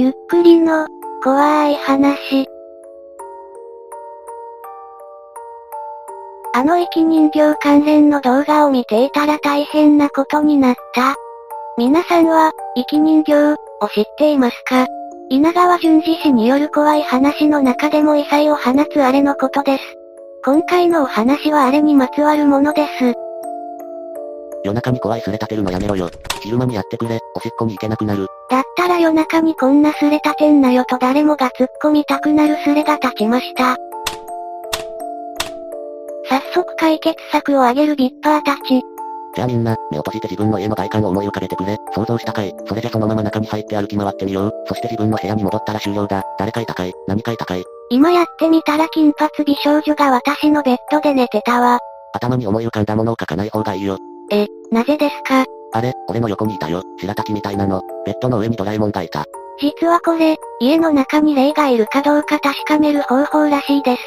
[0.00, 0.86] ゆっくりの、
[1.24, 2.46] 怖い話。
[6.54, 11.16] あの生き人形関連の動画を見ていたら大変なことになった。
[11.76, 13.56] 皆さんは、生き人形、を
[13.92, 14.86] 知っていますか？
[15.30, 19.84] 稲川淳二氏による怖い話の中でも異彩を放つあれのことです。
[20.44, 23.14] 今回のお話はあれにまつわるものです。
[24.64, 26.10] 夜中に怖いすれ立てるのやめろよ。
[26.42, 28.26] 昼間にやってくれ、おしっこに行けなくなる。
[28.50, 33.76] だったら夜中にこんなすれ立てんなよと誰もが突っ込みたくなるすれが立ちました。
[36.28, 38.82] 早速解決策を挙げるビッパーたち。
[39.34, 41.76] じゃあみんな、目を閉じて自分の家の外観を思い浮かべてくれ。
[41.94, 42.52] 想像したかい。
[42.66, 44.52] それでそのまま中に入って歩き回ってみよう。
[44.66, 46.22] そして自分の部屋に戻ったら終了だ。
[46.38, 51.78] 誰かいたかい何かいたかい今やってみたら金髪美少女が私のベッドで寝てたわ。
[52.14, 53.98] 頭に思い浮かんだものを書かない方がいいよ。
[54.30, 55.44] え、なぜですか？
[55.72, 56.82] あれ、俺の横にいたよ。
[56.98, 57.82] 白滝みたいなの。
[58.06, 59.24] ベッドの上にドラえもんがいた。
[59.60, 64.02] 実はこれ、家の中に霊がいるかどうか確かめる方法らしいです。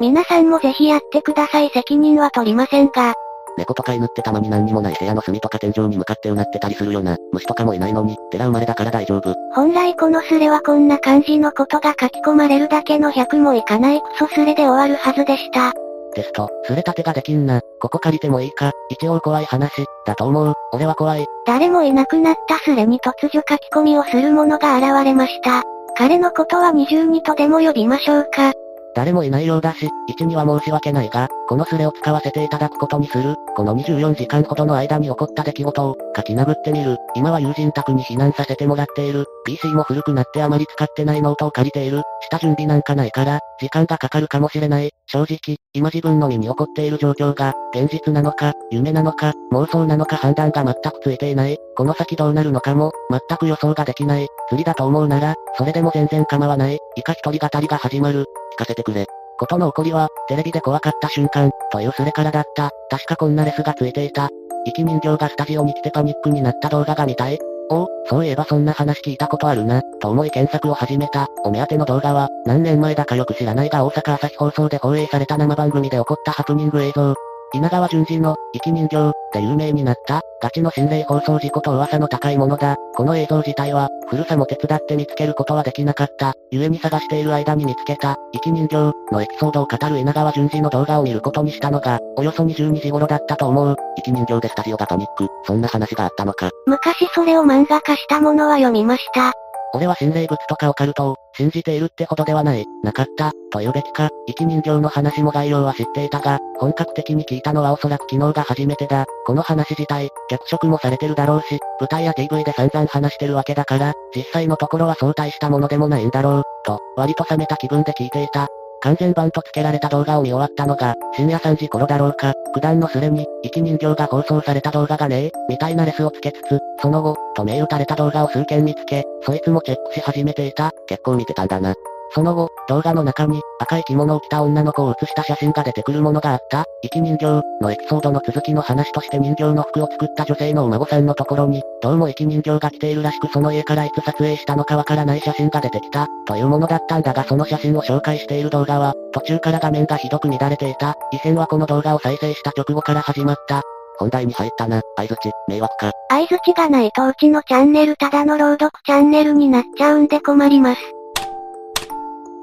[0.00, 3.14] 皆さんもぜひやってください責任は取りませんが。
[3.56, 7.16] 猫とか犬ってたまに何にもない部屋の隅とか天井に向かってうなってたりするよな。
[7.32, 9.34] 虫とかもいないのに、寺生まれだから大丈夫。
[9.54, 15.72] 本来このスレはこんな感じのことが書き込まれるだけの100もいかないクソスレで終わるはずでした。
[16.14, 17.60] テスト、すれたてができんな。
[17.80, 18.72] ここ借りてもいいか？
[18.88, 20.54] 一応怖い話、だと思う。
[20.72, 21.26] 俺は怖い。
[21.46, 25.62] 誰もいなくなったスレに突如書き込みをする者が現れました。
[25.96, 28.52] 彼のことは二重にとでも呼びましょうか？
[28.94, 33.34] 誰もいないようだし、一には申し訳ないが、このスレを使わせていただくことにする。
[33.56, 36.96] この24時間ほどの間に起こった出来事を、書き殴ってみる。
[37.14, 39.26] 今は友人宅に避難させてもらっている。
[39.44, 42.02] PC も古くなってあまり使ってないノートを借りている。
[42.30, 44.90] 下準備なんかないから、時間がかかるかもしれない。
[45.06, 51.58] 正直、今自分の身に起こっている状況が、現実なのか、夢なのか、妄想なのか判断が全くついていない。
[51.76, 54.28] この先どうなるのかも、全く予想ができない。
[54.48, 56.78] 釣りだと思うなら、それでも全然構わない。
[56.96, 58.26] 以下一人語りが始まる。
[58.54, 59.06] 聞かせてくれ。
[59.38, 62.70] ことの起こりは、テレビで怖かった瞬間、というスレからだった。
[62.88, 64.28] 確かこんなレスがついていた。
[64.66, 67.38] 生き人形がスタジオに来てパニックになった動画が見たい
[67.70, 71.28] おお、そういえばそんな話聞いたことあるな、と思い検索を始めた。
[71.44, 77.14] お目当ての動画は、何年前だかよく知らないが大阪朝日放送で放映された生番組で起こったハプニング映像。
[77.54, 82.74] 稲川淳二の、生き人形、で有名になった、ガチの心霊放送事故と噂の高いものだ。
[82.96, 86.34] この映像自体は、古さも手伝って見つけることはできなかった。
[86.50, 93.76] 故に探している間に見つけた、生き人形、のエピソードを語る稲川淳二の動画を見ることにしたのが、およそ22時頃だったと思う。
[93.98, 96.50] 生き人形でスタジオがパニック、そんな話があったのか。
[96.66, 99.32] 昔それを漫画化したものは読みました。
[99.74, 109.04] 俺は心霊物とかオカルトを、信じているってほどではない、なかった、と言うべきか、生き人形の話も概要は知っていたが、本格的に聞いたのはおそらく昨日が初めてだ。
[109.26, 118.46] この話自体、脚色もされてるだろうし、舞台や TV で散々話してるわけだから、実際のところは相対したものでもないんだろう、と、割と冷めた気分で聞いていた。
[118.84, 131.74] 完全版と付けられた動画を見終わったのが、深夜3時頃だろうか、九段のすれに、生き人形が放送された動画がねえ、みたいなレスをつけつつ、その後、と銘打たれた動画を数件見つけ、そいつもチェックし始めていた、結構見てたんだな。
[132.14, 136.64] その後、動画の中に、赤い着物を着た女の子を写した写真が出てくるものがあった。
[136.82, 150.94] 生き人形のエピソードの続きの話として人形の服を作った女性のお孫さんのところに、どうも生き人形が来ているらしくその家からいつ撮影したのかわからない写真が出てきた、というものだったんだがその写真を紹介している動画は、途中から画面がひどく乱れていた。
[151.12, 153.62] 異変はこの動画を再生した直後から始まった。
[153.98, 155.90] 本題に入ったな、相づち、迷惑か。
[156.10, 160.80] 相づちがないとうちのチャンネルただの朗読チャンネルになっちゃうんで困ります。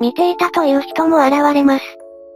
[0.02, 1.86] 見ていたという人も現れます。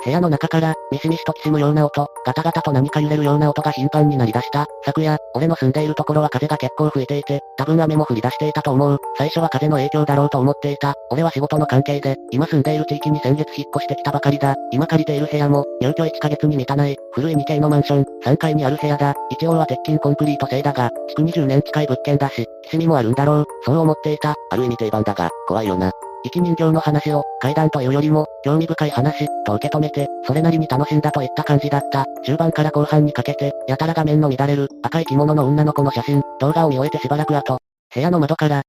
[0.03, 4.67] 部屋の中から、ミシミシときしむような音、ガタガタと何か揺れるような音が頻繁になり出した。
[4.85, 8.99] 昨夜、俺の住んでいるところは風が結構吹いていて、多分雨も降り出していたと思う。
[9.17, 10.93] 最初は風の影響だろうと思っていた。
[11.09, 14.53] 俺は仕事の関係で、今住んでいる地域に先月引っ越してきたばかりだ。
[14.71, 19.15] 今借りている部屋も、入居1ヶ月に満たない、古い 2K のマンション、3階にある部屋だ。
[19.31, 23.45] 一応は鉄筋コンクリート製だが、築20年近い物件だし、きしみもあるんだろう。
[23.63, 24.35] そう思っていた。
[24.51, 25.91] ある意味定番だが、怖いよな。
[26.25, 32.05] 生き人形の話を、階段というよりも、興味深い話、と受け止めて、それなりに楽しんだといった感じだった。
[32.23, 37.59] 中盤から後半にかけて、やたら画面の乱れる、赤い着物の女の子の写真、動画を見終えてしばらく後、
[37.93, 38.63] 部屋の窓から、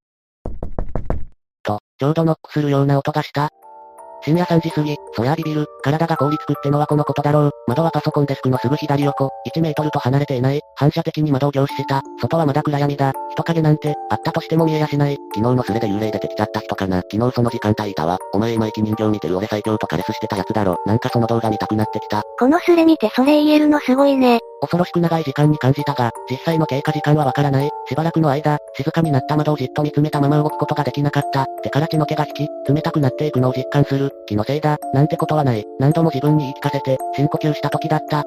[1.63, 3.49] と、ちょうどノックするような音がした。
[4.23, 7.51] 深夜3時過ぎ、そりゃビビる、体が凍りつくってのはこのことだろう。
[7.69, 10.61] 窓はパソコンデスクのすぐ左横、1メートルと離れていない。
[10.75, 12.03] 反射的に窓を凝視した。
[12.21, 13.13] 外はまだ暗闇だ。
[13.33, 15.17] 人影なんて、あったとしても見えやしない。
[15.35, 17.03] 昨日のスレで幽霊出てきちゃった人かな。
[17.11, 18.19] 昨日その時間帯いたわ。
[18.33, 20.77] お前今生き人形見てる俺最強とかレスしてたやつだろ。
[20.87, 22.23] なんかその動画見たくなってきた。
[22.39, 24.41] このスレ見てそれ言えるのすごいね。
[24.61, 27.71] 恐ろしく長い時間に感じたが、実際の経過時間はわからない。
[27.89, 31.47] しばらくの間、静かになった窓をじっと見つめたまま動くことができなかった。
[31.63, 34.11] 手から血の気が引き、冷たくなっていくのを実感する。
[34.27, 35.65] 気のせいだ、なんてことはない。
[35.79, 38.25] 何度も自分に言い聞かせて、深呼吸した時だった。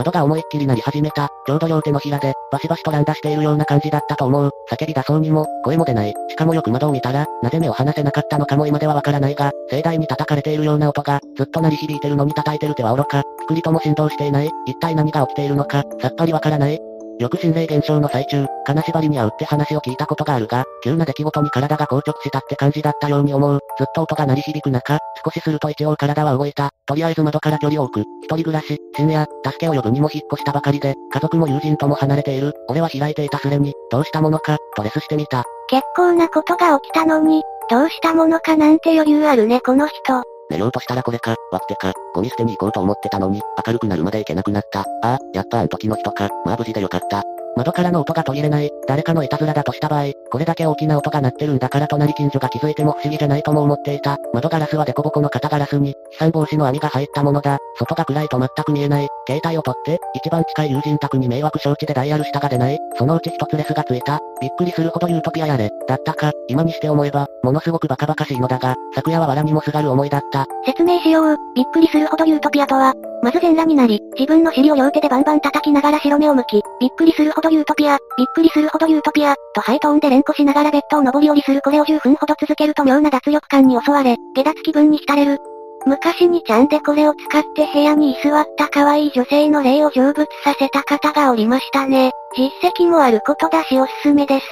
[0.00, 1.28] 窓が思いっきりなり始めた。
[1.46, 4.50] ちょうど両手のひらで、バシバシと乱打しているような感じだったと思う。
[4.72, 6.14] 叫び出そうにも、声も出ない。
[6.30, 14.50] しかもよく窓を見たら、なぜ目を離せなかったのかも今ではわからないが、盛大に叩かれているような音が、ずっと鳴り響いてるのに叩いてる手は愚か、くくりとも振動していない。
[14.64, 16.89] 一体何が起きているのか、さっぱりわからない。
[17.20, 23.58] よく心霊現象の最中、金縛りに遭うって話を聞いたことがあるが、急な出来事に体が硬直したって感じだったように思う。
[23.76, 26.70] ずっと音が鳴り響く中、少しすると一応体は動いた。
[26.86, 28.06] とりあえず窓から距離を置く。
[28.22, 32.54] 一人暮らし、深夜、助けを呼ぶにも引っ越したばかりで、家族も友人とも離れている。
[32.68, 35.44] 俺は開いていたスレに、どうしたものか、とレスしてみた。
[35.68, 40.22] 結構なことが起きたのに、どうしたものかなんて余裕あるねこの人。
[40.50, 44.80] 寝ようとしたらこれか、割ってか、ゴミ捨てに行こうと思ってたのに、明るくなるまで行けなくなった。
[44.80, 47.22] ああ、やっぱあん時の人か、まあ無事でよかった。
[47.56, 54.16] 窓からの音が途切れない、誰かのいたずらだとした場合、これだけ大きな音が鳴ってるんだから隣近所が気づいても不思議じゃないとも思っていた。
[54.32, 57.58] 窓ガラスはデコボコの肩ガラスに、飛散防止の網が入ったものだ。
[57.78, 59.08] 外が暗いと全く見えない。
[59.26, 62.78] 携帯を取って、一番近い友人宅に迷惑承知でダイヤル下が出ない。
[62.96, 64.20] そのうち一つレスがついた。
[64.40, 65.70] びっくりするほどユートピアやれ。
[65.86, 70.46] だったか、今にして思えば、ものすごくバカバカしいのだが、昨夜は藁にもすがる思いだった。
[70.64, 71.36] 説明しよう。
[71.54, 85.38] びっくりするほどユートピアとは、まず全裸になり、自分の尻を両手でバンバン叩きながら白目を剥き、びっくりするほどユートピア、びっくりするほどユートピア、とハイトーンで連呼しながらベッドを上り下りするこれを10分ほど続けると妙な脱力感に襲われ、解脱気分に浸れる。
[85.86, 92.12] 昔2ちゃんでこれを使って部屋に居座った可愛い女性の霊を成仏させた方がおりましたね。
[92.36, 94.46] 実績もあることだしおすすめです。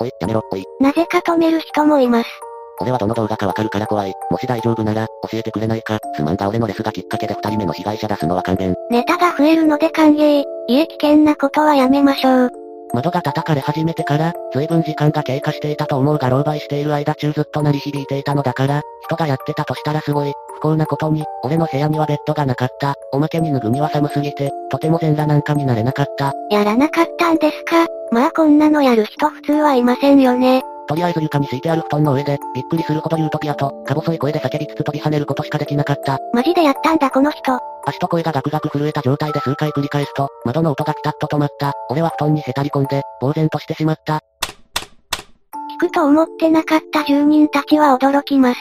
[0.00, 0.64] おい、やめろ、おい。
[0.80, 2.28] なぜか止める人もいます。
[2.80, 4.12] 俺はどの動画かわかるから怖い。
[4.30, 5.98] もし大丈夫なら、教えてくれないか。
[6.16, 8.74] すまんが俺のレスがきっかけで二人目の被害者出すのは勘弁。
[8.90, 10.44] ネタが増えるので歓迎。
[10.66, 12.50] 家危険なことはやめましょう。
[12.92, 22.94] 窓が叩かれ始めてから、随分時間が経過していたと思うが狼狽している間中ずっと鳴り響いていたのだから、人がやってたとしたらすごい、不幸なことに、俺の部屋にはベッドがなかった。
[23.12, 26.32] おまけに脱ぐには寒すぎて、とても全裸なんかになれなかった。
[26.50, 27.86] やらなかったんですか？
[28.12, 30.62] まあこんなのやる人普通はいませんよね。
[30.86, 36.18] とりあえず床に敷いてある布団の上で、びっくりするほどユートピアと、か細い声で叫びつつ飛び跳ねることしかできなかった。
[36.32, 37.58] マジでやったんだこの人。
[37.86, 41.72] 足と声がガクガク震えた状態で数回繰り返すと、窓の音がピタッと止まった。
[41.90, 44.20] 俺は布団にへたり込んで、呆然としてしまった。
[45.74, 48.60] 聞くと思ってなかった住人たちは驚きます。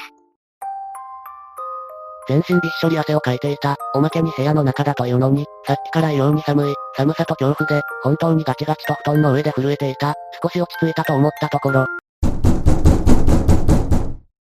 [2.28, 3.76] 全身びっしょり汗をかいていた。
[3.94, 6.74] おまけに部屋の中だというのに、さっきから異様に寒い。
[6.96, 10.14] 寒さと恐怖で、本当にガチガチと布団の上で震えていた。
[10.42, 11.86] 少し落ち着いたと思ったところ、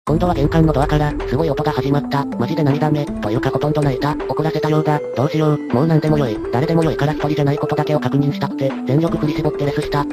[0.09, 2.25] 今度は玄関のドアから、すごい音が始まった。
[2.25, 4.13] マジで涙目、というかほとんど泣いた。
[4.27, 4.99] 怒らせたようだ。
[5.15, 5.57] どうしよう。
[5.71, 6.35] もう何でもよい。
[6.51, 10.03] 誰でもよいから一人じゃないことだけを確認したくて、全力振り絞ってレスした。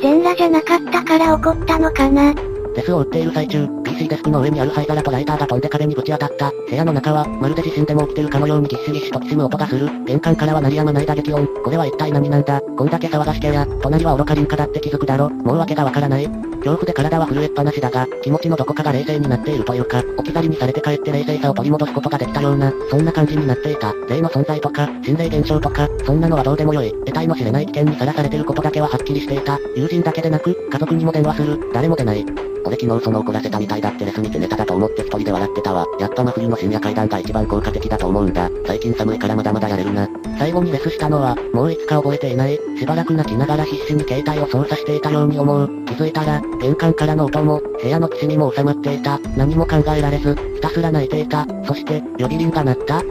[0.00, 2.32] 全裸じゃなかったから怒ったのかな
[2.76, 6.50] レスを打っている最中、PC デスクの上にある灰皿とライターが飛んで壁にぶち当たった。
[6.50, 9.88] 部屋の中は、まるで地震でも起きてるかのようにぎっしぎしときしむ音がする。
[10.04, 11.46] 玄関からは鳴りやまない打撃音。
[11.64, 12.60] これは一体何なんだ？
[12.60, 15.30] こんだけ騒がしけや、隣は愚か林家だって気づくだろ。
[15.30, 16.26] もう訳がわからない。
[16.26, 23.94] 恐怖で体は震えっぱなしだが、気持ちのどこかが冷静になっているというか、置き去りにされて帰って冷静さを取り戻すことができたような、そんな感じになっていた。
[24.10, 26.90] 霊の存在とか、心霊現象とか、そんなのはどうでもよい。
[26.90, 29.58] 得体の知れない危険にさらされてることだけははっきりしていた。
[29.76, 31.58] 友人だけでなく、家族にも電話する。
[31.72, 32.26] 誰も出ない。
[32.66, 35.86] 俺昨日その怒らせたみたいだってレス見てネタだと思って一人で笑ってたわ。
[36.00, 38.50] やっぱ真冬の深夜階段が一番効果的だと思うんだ。
[38.66, 40.08] 最近寒いからまだまだやれるな。
[40.38, 42.58] 最後にレスしたのは、もういつか覚えていない。
[42.78, 45.68] しばらく泣きながら必死に携帯を操作していたように思う。
[45.86, 49.18] 気づいたら、玄関からの音も、部屋のきしみも収まっていた。
[49.36, 51.46] 何も考えられず、ひたすら泣いていた。
[51.64, 53.02] そして、呼び鈴が鳴った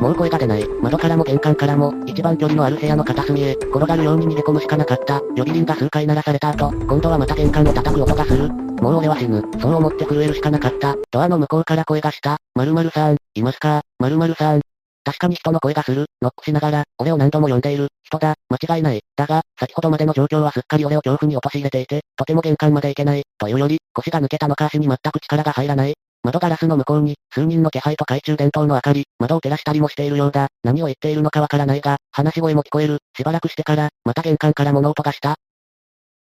[0.00, 0.68] もう声が出ない。
[0.80, 5.20] 窓からも玄関からも、一番距離のある部屋の片隅へ、転がるように逃げ込むしかなかった。
[5.36, 8.48] 呼び鈴が数回鳴らされた後、今度はまた玄関を叩く音がする。
[8.48, 9.42] もう俺は死ぬ。
[9.60, 10.94] そう思って震えるしかなかった。
[11.10, 12.38] ドアの向こうから声がした。
[12.54, 14.60] 〇〇さん、いますか〇〇さん。
[15.04, 16.06] 確かに人の声がする。
[16.22, 17.88] ノックしながら、俺を何度も呼んでいる。
[18.04, 18.34] 人だ。
[18.50, 19.00] 間違いない。
[19.16, 23.22] だが、先ほどまでの状況はすっかり俺を恐怖に陥れていて、とても玄関まで行けない。
[23.38, 25.94] というより、腰が抜けたのか足に全く力が入らない。
[26.24, 30.48] 窓ガラスの向こうに、数人の気配と懐中電灯の明かり、窓を照らしたりもしているようだ。
[30.62, 32.98] 何を言っているのかわからないが、話し声も聞こえる。
[33.16, 35.36] しばらくしてから、また玄関から物音がした。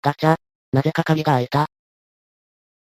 [0.01, 0.35] ガチャ。
[0.71, 1.67] なぜか鍵が開いた。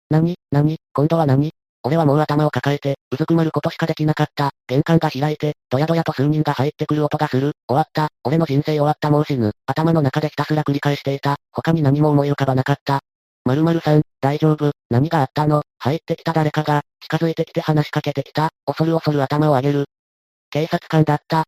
[0.09, 1.51] 何何今度は何？
[1.83, 4.51] 俺はもう頭を抱えて、うずくまることしかできなかった。
[4.67, 7.53] 玄関が開いて、どやどやと数人が入ってくる音がする。
[7.67, 8.09] 終わった。
[8.23, 9.51] 俺の人生終わったもう死ぬ。
[9.65, 11.37] 頭の中でひたすら繰り返していた。
[11.51, 12.99] 他に何も思い浮かばなかった。
[13.45, 15.63] 〇〇さん、大丈夫、何があったの？
[15.79, 19.85] 入ってきた誰かが、近づいてきて話しかけてきた、恐る恐る頭を上げる。
[20.51, 21.45] 警察官だった。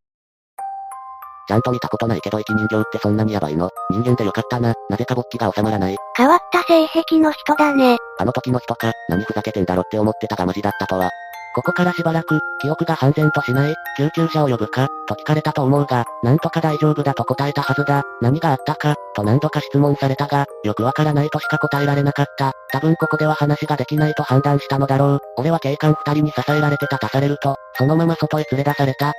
[1.48, 3.70] ちゃんと見たことないけど生き人形ってそんなにヤバいの？
[3.92, 4.74] 人間でよかったな。
[4.90, 5.98] なぜか勃起が収まらない。
[6.16, 7.98] 変わった性癖の人だね。
[8.18, 11.10] あの時の人か、何ふざけてんだろって思ってたがマジだったとは。
[11.56, 18.04] ここからしばらく、記憶が半然としない、救急車を呼ぶか、と聞かれたと思うが、なんとか大丈夫だと答えたはずだ。
[18.22, 22.54] 何があったか、と何度か質問されたが、よくわからないとしか答えられなかった。
[22.72, 25.20] 多分ここでは話ができないと判断したのだろう。
[25.38, 29.14] 俺は警官二人に支えられて立たされると、そのまま外へ連れ出された。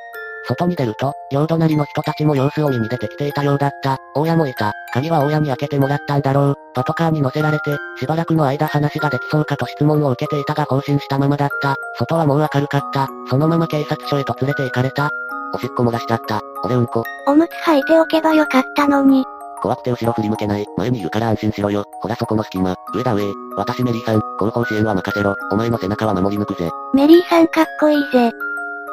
[0.47, 3.99] 外に出ると、両隣の人たちも様子を見に出てきていたようだった。
[4.15, 4.73] 大家もいた。
[4.93, 6.55] 鍵は大家に開けてもらったんだろう。
[6.75, 11.77] パトカーに乗せられて、しばらくの間話ができそうかと質問を受けていたが更新したままだった。
[11.99, 13.09] 外はもう明るかった。
[13.29, 15.11] そのまま警察署へと連れて行かれた。
[15.55, 16.41] おしっこ漏らしちゃった。
[16.65, 17.05] 俺うんこ。
[17.27, 19.25] おむつ履いておけばよかったのに。
[19.63, 20.67] 怖くて後ろ振り向けない。
[20.77, 21.85] 前にいるから安心しろよ。
[22.03, 22.75] ほらそこの隙間。
[22.95, 23.25] 上だ上。
[23.57, 25.35] 私メリーさん、後方支援は任せろ。
[25.51, 26.71] お前の背中は守り抜くぜ。
[26.93, 28.31] メリーさんかっこいいぜ。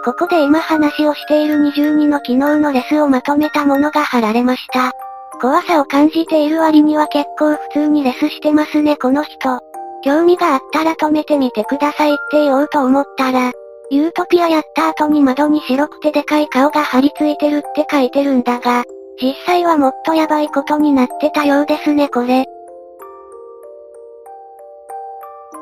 [0.04, 4.94] ここで今話をしている22の昨日のレスをまとめたものが貼られました。
[5.40, 9.60] 怖さを感じている割には結構普通にレスしてますねこの人。
[10.04, 13.52] 興味があったら止めてみてくださいって言おうと思ったら、
[13.92, 18.84] ユートピアやった後に窓に白くてでかい顔が張り付いてるって書いてるんだが、
[19.22, 22.46] 実際はもっとやばいことになってたようですねこれ。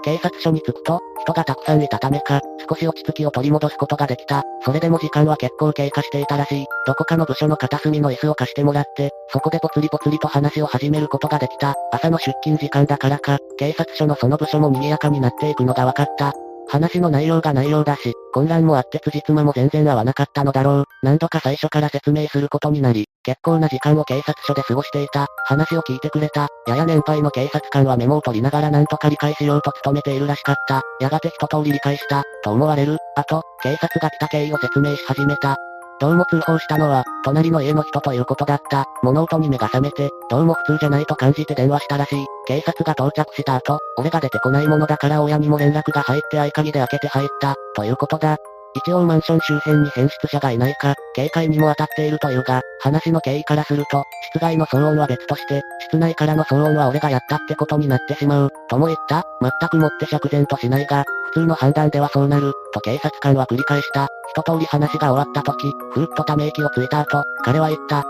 [0.03, 4.43] 警察署に着くと、人がたくさんいたためか、少し落ち着きを取り戻すことができた。
[4.63, 6.65] それでも時間は結構経過していたらしい。
[6.87, 11.75] どこかの部署の片隅の椅子を貸してもらって、そこでぽつりぽつりと話を始めることができた。
[11.91, 16.33] 朝の出勤時間だからか、警察署のその部署も賑やかになっていくのが分かった。
[16.69, 20.85] 話の内容が内容だし、混乱もあって辻褄も全然合わなかったのだろう。
[21.01, 25.27] 何度か最初から説明することになり、結構な時間を警察署で過ごしていた。
[25.45, 26.47] 話を聞いてくれた。
[26.67, 30.81] やや年配の警察官はメモを取りながら何とか理解しようと努めているらしかった。
[30.99, 32.97] やがて一通り理解した、と思われる。
[33.15, 35.57] あと、警察が来た経緯を説明し始めた。
[35.99, 38.85] どうも通報したのは、隣の家の人ということだった。
[39.03, 42.25] 物音に目が覚めて、どうも普通じゃないと感じて電話したらしい。
[42.47, 48.37] 警察が到着した後、俺が出てこないものだから親にも連絡が入って合鍵で開けて入った、ということだ。
[48.75, 59.23] 一応マンション周辺に変質者がいないか、警戒にも当たっているというが、話の経緯からすると、室外の騒音は別として、室内からの騒音は俺がやったってことになってしまう、とも言った。
[59.41, 64.07] 全くもって釈然としないが、普通の判断ではそうなる、と警察官は繰り返した。
[64.35, 68.03] 一通り話が終わった時、ふーっとため息をついた後、彼は言った。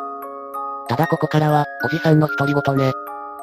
[0.88, 2.92] ただここからは、おじさんの独り言ね。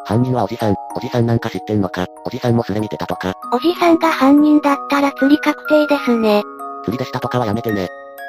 [0.05, 3.35] 犯人はおじさん、おじさんなんか知ってんのか、おじさんもすれ見てたとか。
[3.53, 6.43] おじさんが犯人だったら釣り確定ですね。
[6.85, 7.89] 釣りでしたとかはやめてね。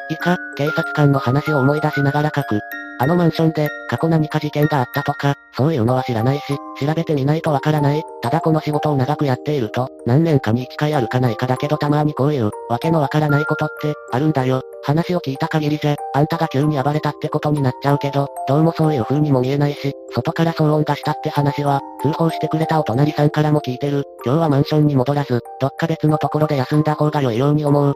[0.10, 2.60] 以下、警察官の話を思い出しながら書く。
[3.00, 8.02] あのマンションで、過去何か事件があったとか、そういうのは知らないし、調べてみないとわからない。
[8.24, 14.62] ただこの仕事を長くやっていると、何年かに1回あるかないかだけどたまにこういう、わけのわからないことって、あるんだよ。
[14.84, 24.06] 話を聞いた限りじゃ、あんたが急に暴れたってことになっちゃうけど、どうもそういう風にも見えないし、外から騒音がしたって話は、通報してくれたお隣さんからも聞いてる。
[24.26, 27.96] 今日はマンションに戻らず、どっか別のところで休んだ方が良いように思う。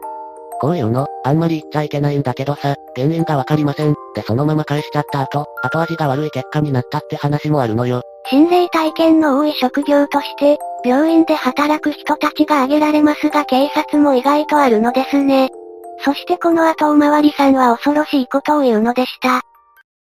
[0.62, 3.96] こういうの、あんまり言っちゃいけないんだけどさ、原因がわかりません。
[4.14, 8.02] でそのまま返しちゃった後、後味が悪い結果になったって話もあるのよ。
[8.30, 15.50] 心霊体験の多い職業として、病院で働く人たちが挙げられますが警察も意外とあるのですね。
[16.04, 19.40] そしてこの後おまわりさんは恐ろしいことを言うのでした。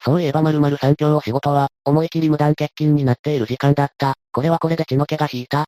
[0.06, 4.13] そういえば〇〇三教お仕事は、思い切り無断欠勤になっている時間だった。
[4.32, 5.65] これはこれで血の気が引いた。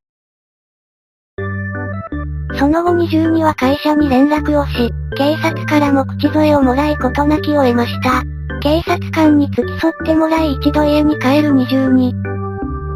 [2.58, 8.24] その後22は会社に連絡をし、警察からも口添えをもらい事なきを得ました。
[8.62, 12.14] 警察官に付き添ってもらい一度家に帰る22。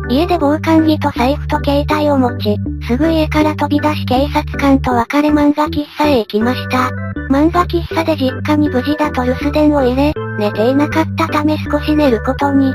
[0.09, 2.55] 家で防寒着と財布と携帯を持ち、
[2.87, 6.89] すぐ家から飛び出し警察官と別れ漫画喫茶へ行きました。
[7.29, 12.73] 漫画喫茶で実家に無事だと留守電を入れ、寝ていなかったため少し寝ることに。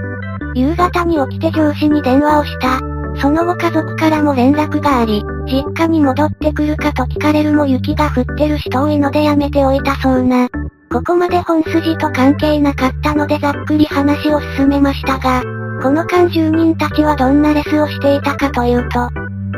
[0.55, 2.92] 夕方に起きて上司に電話をした。
[3.23, 10.49] その後家族からも連絡があり、実家に戻ってくるかと聞かれるも雪が降ってる人多いのでやめておいたそうな。
[10.91, 15.41] ここまで本筋と関係なかったのでざっくり話を進めましたが、
[15.81, 19.09] この間住人たちはどんなレスをしていたかというと、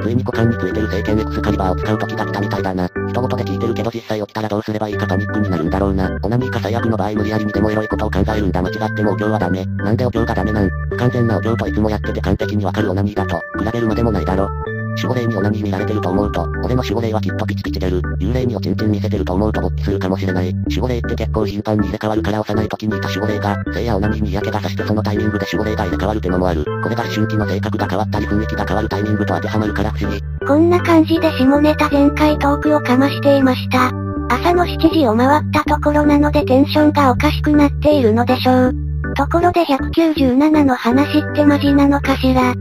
[0.03, 2.89] ついに股間についてる聖剣エクスカリバーを使う時が来たみたいだな。
[3.09, 6.19] 一言で聞いてるけど実際起きたらどうすればいいかパニックになるんだろうな。
[6.23, 9.65] オナニーか最悪の場合無理やりにでもエロいことを考えるんだ間違ってもお経はダメ。
[9.65, 14.49] なんでお経がダメなん不完全なお経といつもやってて完璧にわかるオナニーだと、比べるまでもないだろ。
[14.97, 18.01] 守護霊にオナニー見られてると思うと、俺の守護霊はきっとピチピチ出る。
[18.21, 20.55] 幽霊におちんちん見せてると思うと勃起するかもしれない。
[20.55, 26.65] 守護霊って結構頻繁に入れ替わるから幼い時にいた守護霊が、性やオナニーに嫌気がさしてそのタイミングで守護霊が入れ替わるってのもある。
[26.65, 30.23] これが思春期の性格が変わったり雰囲気が変わるタイミングと当てはまるから不思議。
[30.47, 33.91] こんな感じで下ネタ全開トークをかましていました。
[34.31, 38.75] 朝の7時を回ったところなのでテンションがおかしくなっているのでしょう。
[39.17, 42.55] ところで197の話ってマジなのかしら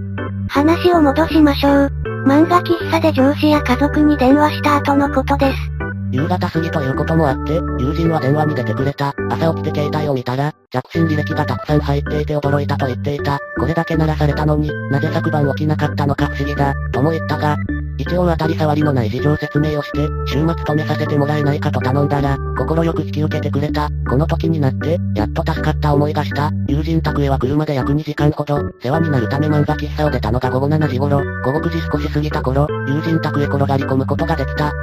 [0.47, 2.02] 話を戻しましょう。
[2.25, 5.57] 漫画喫茶で上司や家族に電話した後のことです。
[6.11, 9.15] 夕方過ぎということもあって、友人は電話に出てくれた。
[9.31, 13.39] 朝起きて携帯を見たら、着信履歴がたくさん入っていて驚いたと言っていた。
[13.59, 17.57] これだけ鳴らされたのに、なぜ昨晩起きなかったのか不思議だ、とも言ったが、
[17.97, 23.89] 一応当たり障りのない事情説明をして、週末止めさせてもらえないかと頼んだら、心よく引き受けてくれた。
[24.09, 26.51] この時になって、やっと助かった思いがした。
[26.67, 34.73] 友人宅へは車で約2時間ほど、世話になるため漫画喫茶を出たのが午後7時頃、午後9時少し過ぎた頃、友人宅へ転がり込むことができた。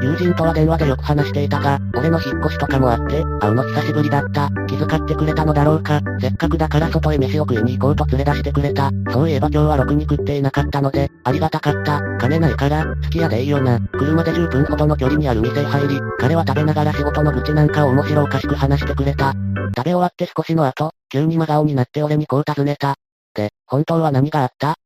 [0.00, 4.48] 友人とは電話でよく話していたが、俺の引っ越しとかもあって、会うの久しぶりだった。
[4.66, 6.00] 気遣ってくれたのだろうか。
[6.20, 8.90] せっかくだから外へ飯を食いに行こうと連れ出してくれた。
[9.10, 12.00] そういえば今日はろくに食っていなかったので、ありがたかった。
[12.18, 13.80] 金ないから、好きやでいいよな。
[13.80, 19.32] 車で10分ほどの距離にある店へ入り、彼は食べながら仕事の愚痴なんかを面白おかしく話してくれた。
[19.76, 22.94] 食べ終わって少しの後、急に真顔になって俺にこう尋ねた。
[23.34, 24.76] で、本当は何があった？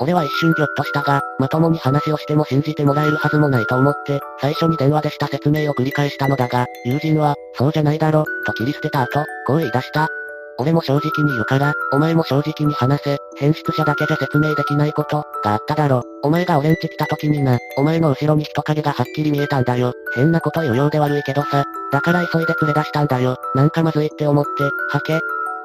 [0.00, 10.08] 俺は一瞬ぎょっとしたが、まともに話をしても信じてもらえるはずもないと思って、最初に電話でした説明を繰り返したのだが、友人は、そうじゃないだろ、と切り捨てた後、こう言い出した。
[10.58, 16.02] 俺も正直に言うから、お前も正直に話せ、変質者だけじゃ説明できないこと、があっただろ。
[16.22, 19.92] お前が俺んち来た時にな、お前の後ろに人影がはっきり見えたんだよ。
[20.14, 21.64] 変なこと言うようで悪いけどさ。
[21.90, 23.36] だから急いで連れ出したんだよ。
[23.54, 25.20] なんかまずいって思って、はけ、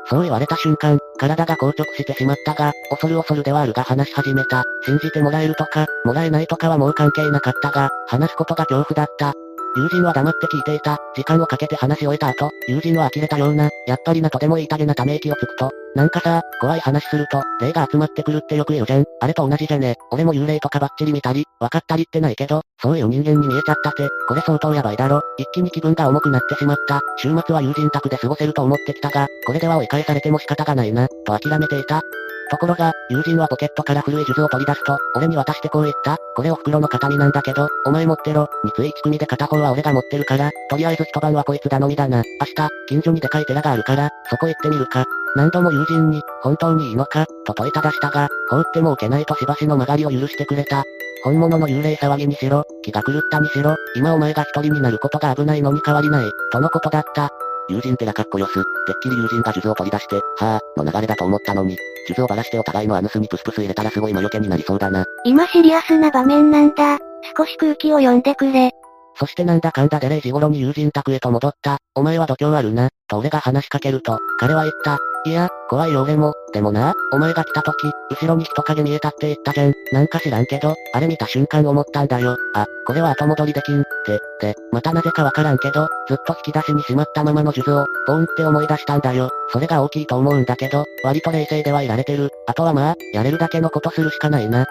[0.10, 4.64] そう言われた瞬間、体が硬直してしまったが、恐る恐るではあるが話し始めた。
[4.84, 9.34] 信じてもらえるとか、もらえないとかはもう関係なかったが、話すことが恐怖だった。
[9.76, 10.98] 友人は黙って聞いていた。
[11.16, 19.06] 時間をかけて話し終えた後、友人は呆れたような、やっぱりなとでも言いたげなため息をつくと、なんかさ、怖い話すると、霊が集まってくるってよく言うじゃん。
[19.22, 19.96] あれと同じじゃね。
[20.12, 25.22] 俺も幽霊とかバッチリ見たり、分かったりってないけど、そういう人間に見えちゃったて、これ相当やばいだろ。
[25.38, 27.02] 一気に気分が重くなってしまった。
[27.18, 32.02] 週末は友人宅で過ごせると思ってきたが、これでは追い返されても仕方がないな、と諦めていた。
[32.50, 36.18] ところが、友人はポケットから古い数珠を取り出すと、俺に渡してこう言った。
[36.36, 38.48] これを袋の形見なんだけど、お前持ってろ。
[38.64, 42.18] 三つ一組で片方は俺が持ってるから、とりあえず一晩はこいつ頼みだな。
[42.18, 45.06] 明日、近所にでかい寺があるから、そこ行ってみるか。
[45.36, 50.84] 何度も友人に、本当にいいのか、と問いただしたが、放っても置けないとしばしの曲がりを許してくれた。
[51.24, 57.30] 本物の幽霊騒ぎにしろ、気が狂ったにしろ、今お前が一人になることが危ないのに変わりない、とのことだった。
[57.70, 58.54] 友人寺かっこよす。
[58.54, 58.64] てっ
[59.02, 65.06] きり友人が数珠を取り出して、はぁ、の流れだと思ったのに、数珠をばらしてお互いのアヌスにプスプス入れたらすごい魔除けになりそうだな。
[65.24, 66.98] 今シリアスな場面なんだ。
[67.38, 68.72] 少し空気を読んでくれ。
[69.16, 71.78] そしてなんだかんだで0時頃に友人宅へと戻った。
[71.94, 74.98] お前は度胸あるな、と俺が話しかけると、彼は言った。
[75.26, 76.34] いや、怖いよ俺も。
[76.54, 79.74] でもな、お前が来た時、後ろに人影見えたって言ったじゃん。
[79.92, 82.38] なんか知らんけど、あれ見た瞬間思ったんだよ。
[82.56, 83.82] あ、これは後戻りできん。
[83.82, 89.30] って、で、またなぜかわからんけど、ずっと引き出しにしまったままの数珠を、ボーンって思い出したんだよ。
[89.52, 92.30] それが大きいと思うんだけど、割と冷静ではいられてる。
[92.48, 94.66] あとはまあ、やれるだけのことするしかないな。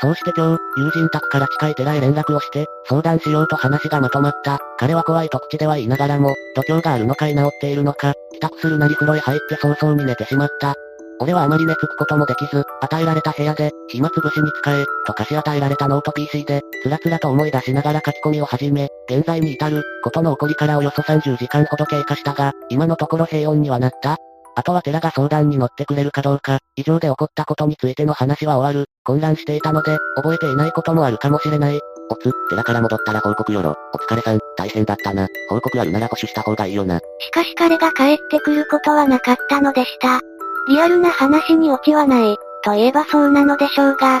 [0.00, 4.58] そうして今日、友人宅から近い寺へ連絡をして、相談しようと話がまとまった。
[4.78, 10.74] 彼は怖いと口では言いながらも、度胸があるのか居直っているのか、帰宅するなり風呂へ入って早々に寝てしまった。
[11.20, 24.16] 俺はあまり寝つくこともできず、与えられた部屋で、暇つぶしに使え、と貸し与えられたノート PC で、つらつらと思い出しながら書き込みを始め、現在に至る、ことの起こりからおよそ30時間ほど経過したが、今のところ平穏にはなった。
[24.56, 28.88] あとは寺が相談に乗ってくれるかどうか、以上で起こったことについての話は終わる。
[29.04, 31.80] 混乱していたので、覚えていないこともあるかもしれない。
[32.10, 33.76] おつ、寺から戻ったら報告よろ。
[33.92, 35.26] お疲れさん、大変だったな。
[35.48, 36.98] 報告あるなら保守した方がいいよな。
[36.98, 40.20] しかし彼が帰ってくることはなかったのでした。
[40.68, 44.20] リアルな話にオチはない、と言えばそうなのでしょうが、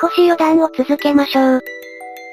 [0.00, 1.60] 少し余談を続けましょう。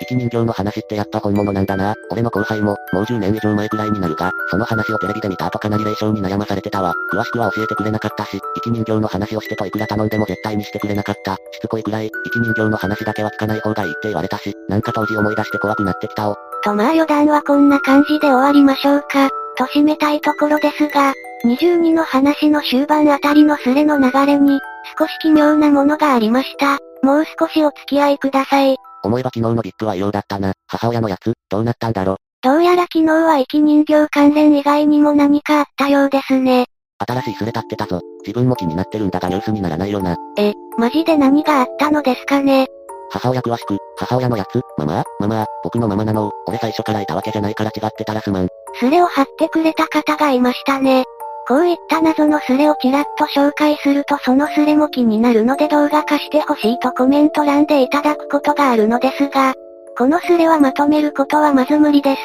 [0.10, 1.96] 生人形の話ってやっぱ本物なんだな。
[2.10, 6.94] 俺の後輩も、もう10年以上前くらいになるが、その話をテレビで見た後かなり霊障に悩まされてたわ。
[7.12, 11.36] 詳しくは教えてくれなかったし、生人形の話をしてといくら頼んでも絶対にしてくれなかった。
[11.36, 16.36] しつこいくらい、生人形の話だけは聞かない方がいいって言われたし、なんか当時思い出して怖くなってきたお。
[16.64, 21.14] とまあ余談はこんな感じで終わりましょうか、と締めたいところですが、
[21.46, 24.60] 22の話の終盤あたりのスレの流れに、
[24.98, 26.78] 少し奇妙なものがありました。
[27.04, 28.78] もう少しお付き合いください。
[29.04, 30.54] 思えば昨日のビップは異様だったな。
[30.68, 32.18] 母親のやつ、どうなったんだろ。
[32.44, 36.66] どうやら昨日は生き人形関連以外にも何かあったようですね。
[36.98, 38.02] 新しいスレ立ってたぞ。
[38.26, 40.16] 自分も気になってるんだがニュースにならないよな。
[40.38, 42.68] え、マジで何があったのですかね？
[43.12, 48.48] 母親詳しく、母親のやつ、ママママ僕のママなの俺最初からいたわけじゃないから違ってたらすまん。
[48.80, 51.04] スレを貼ってくれた方がいましたね。
[51.48, 59.54] こういった謎のスレをちらっと紹介するとそのスレも気になるので動画化してほしいとコメント欄でいただくことがあるのですが、
[59.98, 62.22] このスレはまとめることはまず無理です。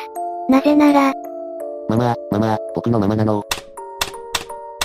[0.48, 1.12] なぜなら、
[1.88, 3.42] ママ、ママ、僕のママなの。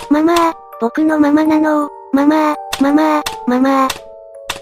[0.10, 3.90] ママー、僕のママなのママー、ママー、ママー。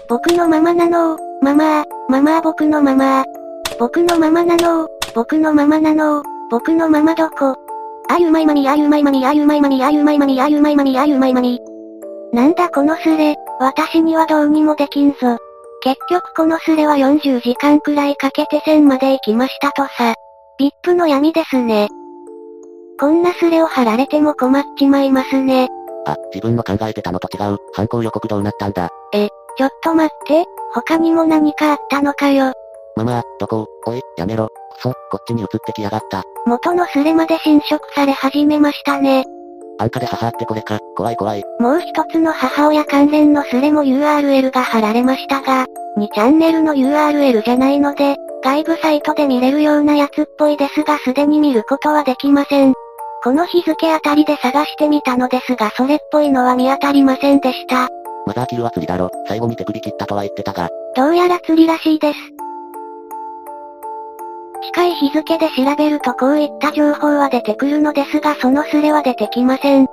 [0.08, 3.24] 僕のママなのママー、ママー僕のママー。
[3.78, 7.56] 僕のママなの僕のママなの僕のママどこ
[8.10, 11.60] あゆまいまみあゆまいまみあゆまいまみあゆまいまみあゆまいまみあゆまいまみ。
[12.32, 15.18] なんだこのスレ、私にはどうにもできんぞ。
[15.80, 20.14] 結局このスレは40時間くらいかけて線まで行きましたとさ。
[20.58, 21.86] VIP の闇ですね。
[22.98, 25.68] こんなスレを貼られても困っちまいますね。
[26.04, 28.88] あ、自分の考えてたのと違う、犯行予告どうなったんだ。
[29.14, 30.44] え、ちょっと待って、
[30.74, 32.52] 他にも何かあったのかよ。
[32.96, 34.48] ママ、どこおい、やめろ。
[34.80, 36.22] そ、こっちに移ってきやがった。
[36.46, 39.24] 元のスレまで侵食され始めましたね。
[39.78, 41.44] 安価で母ってこれか、怖い怖い。
[41.58, 45.66] もう一つの母親関連のスレも URL が貼られましたが、
[45.96, 52.74] 2チャンネルの URL じゃないので、外部サイトで見れるようなやつっぽいですがすでに見ることはできません。
[53.22, 57.88] この日付あたりで探してみたのですがそれっぽいのは見当たりませんでした。
[58.26, 59.10] マザーキルは釣りだろ。
[59.28, 60.68] 最後に手首切ったとは言ってたが。
[60.96, 62.39] どうやら釣りらしいです。
[64.62, 69.86] 近い日付で調べるとこういった情報は出てくるのですがそのスレは出てきません。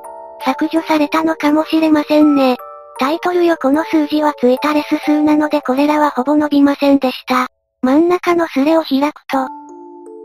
[0.43, 2.57] 削除されたのかもしれませんね。
[2.99, 7.47] タイトルよこの数字はついたレス数なのでこれらはほぼ伸びませんでした。
[7.81, 9.47] 真ん中のスレを開くと、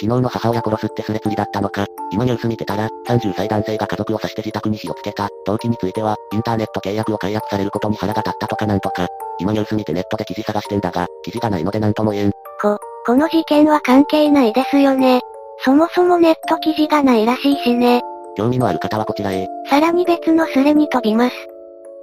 [0.02, 1.87] 昨日の母親殺すってスレ釣りだったのか。
[2.11, 5.28] 今ニュース見てたら、30歳男性が家族を刺して自宅に火をつけた。
[5.46, 9.07] 動機については、インターネット契約を解約されることに腹が立ったとかなんとか。
[9.38, 12.33] 今ニュース見てネットで記事探してんだが、記事がないのでなんとも言えん。
[12.61, 15.20] こ、この事件は関係ないですよね。
[15.64, 18.00] そもそもネット記事がないらしいしね。
[18.36, 19.48] 興味のある方はこちらへ。
[19.68, 21.36] さらに別のスレに飛びます。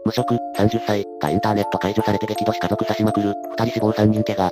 [0.05, 4.49] 無職、30歳、がインターネット解除されて激怒し家族刺しまくる、二人死亡三人怪我。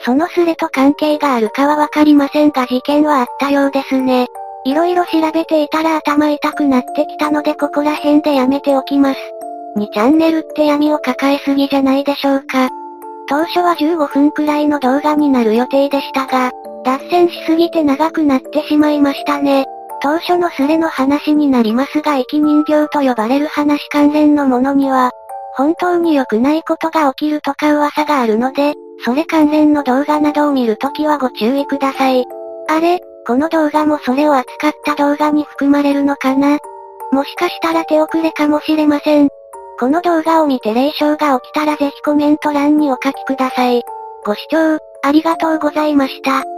[0.00, 4.26] そのスレと関係があるかはわかりませんが事件はあったようですね。
[4.64, 9.20] いろいろ調べていたら頭痛くなってきたのでここら辺でやめておきます。
[9.76, 12.68] 2チャンネルって闇を抱えすぎじゃないでしょうか。
[13.28, 16.52] 当初は15分くらいの動画になる予定でしたが、
[16.84, 19.64] 脱線しすぎて長くなってしまいましたね。
[20.02, 25.10] 当初のスレの話になりますが生き人形と呼ばれる話関連のものには、
[25.56, 32.24] 本当に良くないことが起きるとか噂があるので、それ関連の動画などを見るときはご注意ください。
[32.68, 36.58] あれ、この動画もそれを扱った動画に含まれるのかな？
[37.10, 39.28] もしかしたら手遅れかもしれません。
[39.78, 43.82] この動画を見て霊障が起きたらぜひコメント欄にお書きください。
[44.24, 46.55] ご視聴、ありがとうございました。